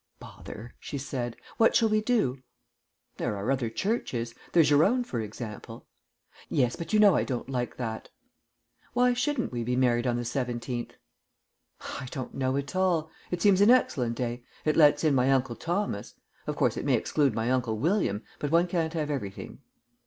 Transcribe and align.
"Bother," 0.19 0.73
she 0.79 0.97
said. 0.97 1.37
"What 1.57 1.75
shall 1.75 1.89
we 1.89 2.01
do?" 2.01 2.41
"There 3.17 3.37
are 3.37 3.51
other 3.51 3.69
churches. 3.69 4.33
There's 4.51 4.71
your 4.71 4.83
own, 4.83 5.03
for 5.03 5.19
example." 5.19 5.85
"Yes, 6.49 6.75
but 6.75 6.91
you 6.91 6.97
know 6.99 7.15
I 7.15 7.23
don't 7.23 7.51
like 7.51 7.77
that. 7.77 8.09
Why 8.93 9.13
shouldn't 9.13 9.51
we 9.51 9.63
be 9.63 9.75
married 9.75 10.07
on 10.07 10.17
the 10.17 10.25
seventeenth?" 10.25 10.95
"I 11.81 12.07
don't 12.09 12.33
know 12.33 12.57
at 12.57 12.75
all. 12.75 13.11
It 13.29 13.43
seems 13.43 13.61
an 13.61 13.69
excellent 13.69 14.15
day; 14.15 14.43
it 14.65 14.75
lets 14.75 15.03
in 15.03 15.13
my 15.13 15.31
Uncle 15.31 15.55
Thomas. 15.55 16.15
Of 16.47 16.55
course, 16.55 16.77
it 16.77 16.85
may 16.85 16.95
exclude 16.95 17.35
my 17.35 17.51
Uncle 17.51 17.77
William, 17.77 18.23
but 18.39 18.49
one 18.49 18.65
can't 18.65 18.93
have 18.93 19.11
everything." 19.11 19.59